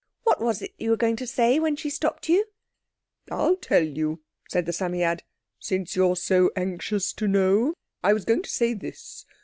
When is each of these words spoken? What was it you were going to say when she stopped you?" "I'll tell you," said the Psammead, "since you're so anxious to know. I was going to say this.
What 0.23 0.41
was 0.41 0.63
it 0.63 0.73
you 0.79 0.89
were 0.89 0.97
going 0.97 1.15
to 1.17 1.27
say 1.27 1.59
when 1.59 1.75
she 1.75 1.91
stopped 1.91 2.27
you?" 2.27 2.45
"I'll 3.29 3.55
tell 3.55 3.83
you," 3.83 4.23
said 4.49 4.65
the 4.65 4.73
Psammead, 4.73 5.21
"since 5.59 5.95
you're 5.95 6.15
so 6.15 6.49
anxious 6.55 7.13
to 7.13 7.27
know. 7.27 7.75
I 8.03 8.13
was 8.13 8.25
going 8.25 8.41
to 8.41 8.49
say 8.49 8.73
this. 8.73 9.27